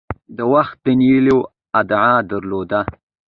د 0.37 0.39
تخت 0.53 0.77
د 0.85 0.85
نیولو 0.99 1.37
ادعا 1.79 2.13
درلوده. 2.31 2.81